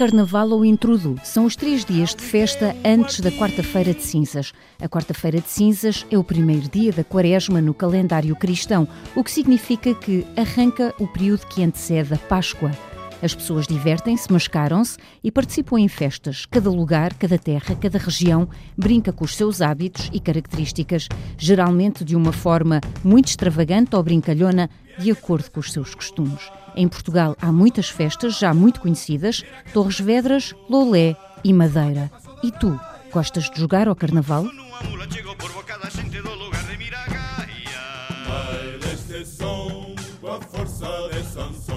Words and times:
Carnaval 0.00 0.48
ou 0.48 0.64
Intrudo 0.64 1.20
são 1.22 1.44
os 1.44 1.54
três 1.54 1.84
dias 1.84 2.14
de 2.14 2.22
festa 2.22 2.74
antes 2.82 3.20
da 3.20 3.30
Quarta-feira 3.30 3.92
de 3.92 4.02
Cinzas. 4.02 4.50
A 4.80 4.88
Quarta-feira 4.88 5.42
de 5.42 5.48
Cinzas 5.50 6.06
é 6.10 6.16
o 6.16 6.24
primeiro 6.24 6.70
dia 6.70 6.90
da 6.90 7.04
Quaresma 7.04 7.60
no 7.60 7.74
calendário 7.74 8.34
cristão, 8.34 8.88
o 9.14 9.22
que 9.22 9.30
significa 9.30 9.94
que 9.94 10.26
arranca 10.38 10.94
o 10.98 11.06
período 11.06 11.44
que 11.48 11.62
antecede 11.62 12.14
a 12.14 12.16
Páscoa. 12.16 12.70
As 13.22 13.34
pessoas 13.34 13.66
divertem-se, 13.66 14.32
mascaram-se 14.32 14.96
e 15.22 15.30
participam 15.30 15.78
em 15.78 15.88
festas. 15.88 16.46
Cada 16.46 16.70
lugar, 16.70 17.14
cada 17.14 17.38
terra, 17.38 17.74
cada 17.74 17.98
região 17.98 18.48
brinca 18.76 19.12
com 19.12 19.24
os 19.24 19.36
seus 19.36 19.60
hábitos 19.60 20.10
e 20.12 20.20
características, 20.20 21.08
geralmente 21.36 22.04
de 22.04 22.16
uma 22.16 22.32
forma 22.32 22.80
muito 23.04 23.28
extravagante 23.28 23.94
ou 23.94 24.02
brincalhona, 24.02 24.70
de 24.98 25.10
acordo 25.10 25.50
com 25.50 25.60
os 25.60 25.72
seus 25.72 25.94
costumes. 25.94 26.50
Em 26.74 26.88
Portugal 26.88 27.36
há 27.40 27.52
muitas 27.52 27.88
festas 27.88 28.38
já 28.38 28.54
muito 28.54 28.80
conhecidas: 28.80 29.44
Torres 29.72 30.00
Vedras, 30.00 30.54
Lolé 30.68 31.16
e 31.44 31.52
Madeira. 31.52 32.10
E 32.42 32.50
tu, 32.50 32.78
gostas 33.12 33.50
de 33.50 33.60
jogar 33.60 33.88
ao 33.88 33.96
carnaval? 33.96 34.46
força 40.50 41.08
de 41.12 41.22
Sansão. 41.24 41.69